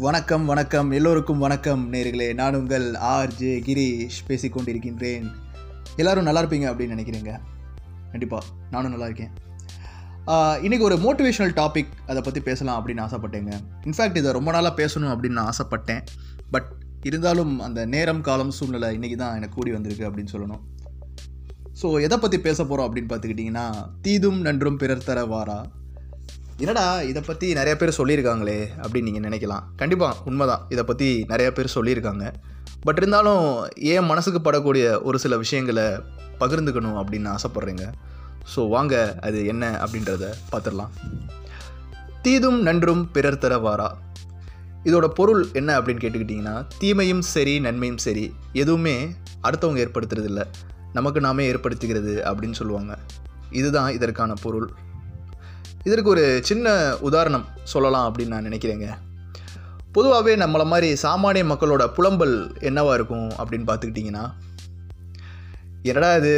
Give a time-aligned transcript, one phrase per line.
[0.00, 0.90] வணக்கம் வணக்கம்.
[0.90, 2.34] எல்லோருக்கும் வணக்கம் நேர்களே.
[2.34, 5.26] நான் உங்கள் ஆர்ஜே கிரீஷ் பேசிக்கொண்டிருக்கின்றேன்.
[5.96, 7.32] எல்லாரும் நல்லா இருப்பீங்க அப்படின்னு நினைக்கிறேங்க?
[8.10, 9.32] கண்டிப்பாக நானும் நல்லா இருக்கேன்.
[10.64, 13.52] இன்றைக்கி ஒரு மோட்டிவேஷனல் டாபிக் அதை பற்றி பேசலாம் அப்படின்னு ஆசைப்பட்டேங்க.
[13.88, 16.02] இன்ஃபேக்ட் இதை ரொம்ப நாளாக பேசணும் அப்படின்னு நான் ஆசைப்பட்டேன்.
[16.50, 16.70] பட்
[17.10, 20.64] இருந்தாலும் அந்த நேரம் காலம் சூழ்நிலை இன்றைக்கி தான் எனக்கு கூடி வந்திருக்கு அப்படின்னு சொல்லணும்.
[21.82, 23.68] ஸோ எதை பற்றி பேச போகிறோம் அப்படின்னு பார்த்துக்கிட்டிங்கன்னா
[24.08, 25.60] தீதும் நன்றும் பிறர் தர வாரா?
[26.62, 29.64] என்னடா இதை பற்றி நிறைய பேர் சொல்லியிருக்காங்களே அப்படின்னு நீங்கள் நினைக்கலாம்.
[29.80, 30.62] கண்டிப்பாக உண்மைதான்.
[30.74, 32.24] இதை பற்றி நிறைய பேர் சொல்லியிருக்காங்க.
[32.86, 33.44] பட் இருந்தாலும்
[33.92, 35.86] ஏன் மனசுக்கு படக்கூடிய ஒரு சில விஷயங்களை
[36.42, 37.86] பகிர்ந்துக்கணும் அப்படின்னு ஆசைப்பட்றீங்க?
[38.52, 38.94] ஸோ வாங்க
[39.26, 40.92] அது என்ன அப்படின்றத பார்த்துடலாம்.
[42.24, 43.88] தீதும் நன்றும் பிறர் தர வாரா.
[44.88, 48.24] இதோட பொருள் என்ன அப்படின்னு கேட்டுக்கிட்டிங்கன்னா தீமையும் சரி நன்மையும் சரி
[48.62, 48.96] எதுவுமே
[49.48, 50.44] அடுத்தவங்க ஏற்படுத்துறதில்ல.
[50.98, 52.94] நமக்கு நாமே ஏற்படுத்திக்கிறது அப்படின்னு சொல்லுவாங்க.
[53.60, 54.68] இதுதான் இதற்கான பொருள்.
[55.84, 56.66] இதற்கு ஒரு சின்ன
[57.02, 58.88] உதாரணம் சொல்லலாம் அப்படின்னு நான் நினைக்கிறேங்க
[59.92, 64.24] பொதுவாகவே நம்மளை மாதிரி சாமானிய மக்களோட புலம்பல் என்னவாக இருக்கும் அப்படின்னு பார்த்துக்கிட்டிங்கன்னா
[65.84, 66.34] என்னடா இது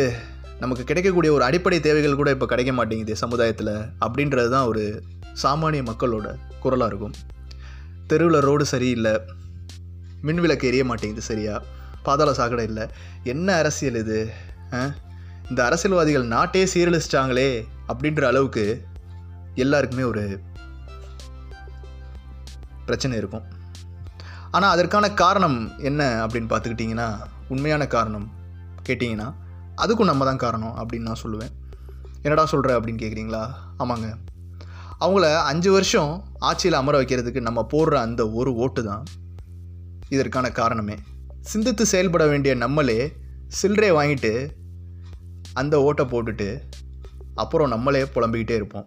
[0.60, 3.72] நமக்கு கிடைக்கக்கூடிய ஒரு அடிப்படை தேவைகள் கூட இப்போ கிடைக்க மாட்டேங்குது சமுதாயத்தில்
[4.04, 4.82] அப்படின்றது தான் ஒரு
[5.42, 6.26] சாமானிய மக்களோட
[6.60, 7.14] குரலாக இருக்கும்
[8.06, 9.14] தெருவில் ரோடு சரியில்லை
[10.22, 11.54] மின் விளக்கு எரிய மாட்டேங்குது சரியா
[12.04, 12.84] பாதாள சாக்கடை இல்லை
[13.26, 14.18] என்ன அரசியல் இது
[14.72, 14.80] ஆ?
[15.50, 17.48] இந்த அரசியல்வாதிகள் நாட்டே சீரழிச்சிட்டாங்களே
[17.88, 18.64] அப்படின்ற அளவுக்கு
[19.62, 20.22] எல்லாருக்குமே ஒரு
[22.86, 23.44] பிரச்சனை இருக்கும்.
[24.50, 27.08] ஆனால் அதற்கான காரணம் என்ன அப்படின்னு பார்த்துக்கிட்டிங்கன்னா
[27.48, 28.26] உண்மையான காரணம்
[28.88, 29.28] கேட்டிங்கன்னா
[29.82, 31.52] அதுக்கும் நம்ம தான் காரணம் அப்படின்னு நான் சொல்லுவேன்.
[32.22, 33.42] என்னடா சொல்கிற அப்படின்னு கேட்குறீங்களா
[33.82, 34.08] ஆமாங்க.
[35.00, 39.02] அவங்கள அஞ்சு வருஷம் ஆட்சியில் அமர வைக்கிறதுக்கு நம்ம போடுற அந்த ஒரு ஓட்டு தான்
[40.08, 40.96] இதற்கான காரணமே.
[41.40, 43.00] சிந்தித்து செயல்பட வேண்டிய நம்மளே
[43.60, 44.32] சில்லறை வாங்கிட்டு
[45.52, 46.48] அந்த ஓட்டை போட்டுட்டு
[47.34, 48.86] அப்புறம் நம்மளே புலம்பிக்கிட்டே இருப்போம்.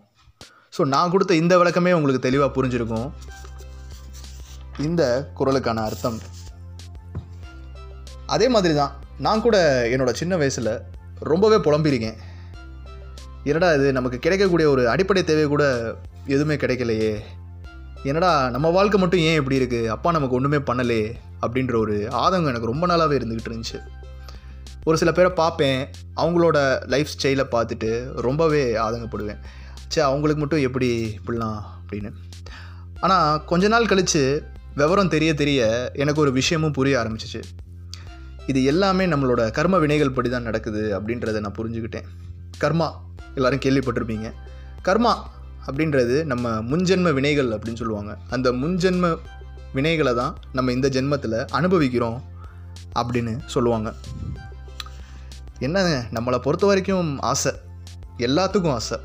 [0.77, 3.07] ஸோ நான் கொடுத்த இந்த விளக்கமே உங்களுக்கு தெளிவாக புரிஞ்சிருக்கும்.
[4.87, 5.03] இந்த
[5.37, 6.17] குரலுக்கான அர்த்தம்.
[8.35, 8.93] அதே மாதிரி தான்
[9.25, 9.57] நான் கூட
[9.93, 10.71] என்னோட சின்ன வயசில்
[11.31, 12.17] ரொம்பவே புலம்பியிருக்கேன்.
[13.49, 15.65] என்னடா இது நமக்கு கிடைக்கக்கூடிய ஒரு அடிப்படை தேவை கூட
[16.35, 17.11] எதுவுமே கிடைக்கலையே.
[18.09, 21.01] என்னடா நம்ம வாழ்க்கை மட்டும் ஏன் இப்படி இருக்குது அப்பா நமக்கு ஒன்றுமே பண்ணலே
[21.45, 23.79] அப்படின்ற ஒரு ஆதங்கம் எனக்கு ரொம்ப நாளாகவே இருந்துக்கிட்டு இருந்துச்சு.
[24.89, 25.79] ஒரு சில பேரை பார்ப்பேன்
[26.23, 26.57] அவங்களோட
[26.93, 27.89] லைஃப் ஸ்டைலை பார்த்துட்டு
[28.27, 29.41] ரொம்பவே ஆதங்கப்படுவேன்.
[29.87, 32.11] சே அவங்களுக்கு மட்டும் எப்படி இப்படிலாம் அப்படின்னு.
[32.99, 34.43] ஆனால் கொஞ்ச நாள் கழித்து
[34.75, 37.41] விவரம் தெரிய தெரிய எனக்கு ஒரு விஷயமும் புரிய ஆரம்பிச்சிச்சு.
[38.47, 42.07] இது எல்லாமே நம்மளோட கர்ம வினைகள் படி தான் நடக்குது அப்படின்றத நான் புரிஞ்சுக்கிட்டேன்.
[42.63, 42.87] கர்மா
[43.35, 44.27] எல்லோரும் கேள்விப்பட்டிருப்பீங்க.
[44.85, 45.13] கர்மா
[45.67, 48.17] அப்படின்றது நம்ம முன்ஜென்ம வினைகள் அப்படின்னு சொல்லுவாங்க.
[48.29, 49.17] அந்த முன்ஜென்ம
[49.75, 52.21] வினைகளை தான் நம்ம இந்த ஜென்மத்தில் அனுபவிக்கிறோம்
[52.99, 53.93] அப்படின்னு சொல்லுவாங்க.
[55.59, 57.51] என்ன நம்மளை பொறுத்த வரைக்கும் ஆசை.
[58.17, 58.97] எல்லாத்துக்கும் ஆசை.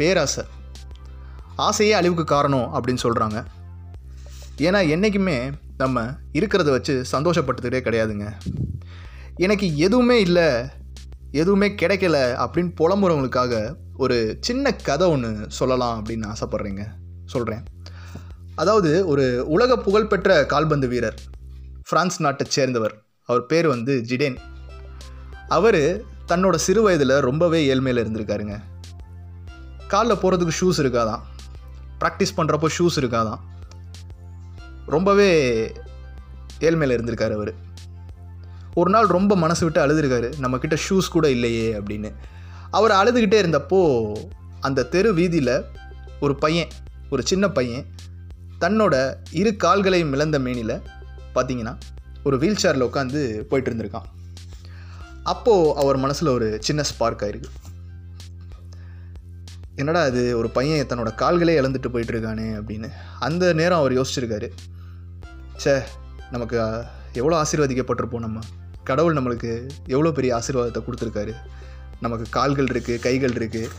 [0.00, 0.44] பேராசை.
[1.56, 3.38] ஆசையே அழிவுக்கு காரணம் அப்படின்னு சொல்கிறாங்க
[4.66, 5.36] ஏன்னா என்றைக்குமே
[5.76, 6.02] நம்ம
[6.32, 8.26] இருக்கிறத வச்சு சந்தோஷப்பட்டுக்கிட்டே கிடையாதுங்க.
[9.36, 10.48] எனக்கு எதுவுமே இல்லை
[11.32, 13.52] எதுவுமே கிடைக்கல அப்படின்னு புலம்புறவங்களுக்காக
[13.96, 16.82] ஒரு சின்ன கதை ஒன்று சொல்லலாம் அப்படின்னு ஆசைப்பட்றேங்க.
[17.26, 17.62] சொல்கிறேன்
[18.54, 21.18] அதாவது ஒரு உலக புகழ்பெற்ற கால்பந்து வீரர்
[21.88, 22.94] ஃப்ரான்ஸ் நாட்டை சேர்ந்தவர்.
[23.24, 24.36] அவர் பேர் வந்து ஜிடேன்.
[25.48, 25.82] அவர்
[26.28, 28.56] தன்னோட சிறு வயதில் ரொம்பவே ஏழ்மையில் இருந்திருக்காருங்க.
[29.92, 31.22] காலில் போகிறதுக்கு ஷூஸ் இருக்காதான்
[32.00, 33.40] ப்ராக்டிஸ் பண்ணுறப்போ ஷூஸ் இருக்காதான்
[34.86, 35.30] ரொம்பவே
[36.66, 37.52] ஏழ்மையில் இருந்திருக்காரு அவர்.
[38.74, 42.10] ஒரு நாள் ரொம்ப மனசு விட்டு அழுதுருக்காரு நம்மக்கிட்ட ஷூஸ் கூட இல்லையே அப்படின்னு.
[42.70, 43.80] அவர் அழுதுகிட்டே இருந்தப்போ
[44.60, 45.54] அந்த தெரு வீதியில்
[46.20, 46.70] ஒரு பையன்
[47.10, 47.86] ஒரு சின்ன பையன்
[48.60, 48.94] தன்னோட
[49.40, 50.74] இரு கால்களையும் இழந்த மேனியில்
[51.34, 51.74] பார்த்தீங்கன்னா
[52.24, 53.20] ஒரு வீல் சேரில் உட்காந்து
[53.50, 54.08] போயிட்டு இருந்திருக்கான்.
[55.32, 57.50] அப்போது அவர் மனசில் ஒரு சின்ன ஸ்பார்க் ஆயிருக்கு.
[59.80, 62.88] என்னடா அது ஒரு பையன் தன்னோட கால்களே இழந்துட்டு போயிட்டுருக்கானே அப்படின்னு.
[63.26, 64.48] அந்த நேரம் அவர் யோசிச்சிருக்காரு.
[65.64, 65.74] சே
[66.34, 66.56] நமக்கு
[67.20, 68.40] எவ்வளோ ஆசீர்வதிக்கப்பட்டிருப்போம் நம்ம.
[68.88, 69.50] கடவுள் நம்மளுக்கு
[69.94, 71.32] எவ்வளோ பெரிய ஆசீர்வாதத்தை கொடுத்துருக்காரு.
[72.04, 73.70] நமக்கு கால்கள் இருக்குது கைகள் இருக்குது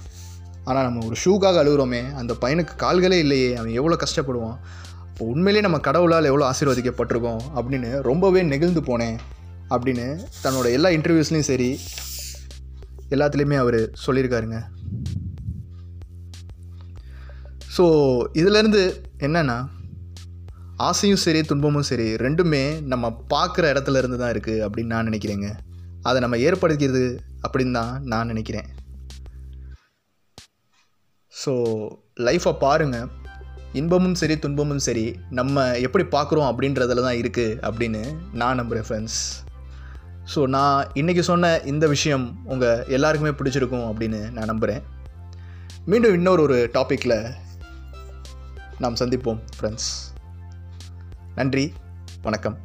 [0.70, 4.58] ஆனால் நம்ம ஒரு ஷூக்காக அழுகுறோமே அந்த பையனுக்கு கால்களே இல்லையே அவன் எவ்வளோ கஷ்டப்படுவான்.
[5.12, 9.18] அப்போ உண்மையிலேயே நம்ம கடவுளால் எவ்வளோ ஆசீர்வதிக்கப்பட்டிருக்கோம் அப்படின்னு ரொம்பவே நெகிழ்ந்து போனேன்
[9.76, 10.06] அப்படின்னு
[10.44, 11.70] தன்னோட எல்லா இன்டர்வியூஸ்லேயும் சரி
[13.16, 14.60] எல்லாத்துலேயுமே அவர் சொல்லியிருக்காருங்க.
[17.76, 17.84] ஸோ
[18.34, 18.82] இதிலேருந்து
[19.20, 19.58] என்னென்னா
[20.78, 25.48] ஆசையும் சரி துன்பமும் சரி ரெண்டுமே நம்ம பார்க்குற இடத்துல இருந்து தான் இருக்குது அப்படின்னு நான் நினைக்கிறேங்க.
[26.04, 28.70] அதை நம்ம ஏற்படுத்திக்கிறது அப்படின்னு தான் நான் நினைக்கிறேன்.
[31.34, 31.54] ஸோ
[32.20, 33.10] லைஃப்பை பாருங்கள்
[33.74, 38.02] இன்பமும் சரி துன்பமும் சரி நம்ம எப்படி பார்க்குறோம் அப்படின்றதுல தான் இருக்குது அப்படின்னு
[38.34, 39.20] நான் நம்புகிறேன் ஃப்ரெண்ட்ஸ்
[40.34, 44.82] ஸோ நான் இன்றைக்கி சொன்ன இந்த விஷயம் உங்கள் எல்லாருக்குமே பிடிச்சிருக்கும் அப்படின்னு நான் நம்புகிறேன்
[45.86, 47.18] மீண்டும் இன்னொரு ஒரு டாப்பிக்கில்
[48.82, 49.90] நாம் சந்திப்போம் ஃப்ரெண்ட்ஸ்
[51.36, 51.74] நன்றி
[52.22, 52.56] வணக்கம்.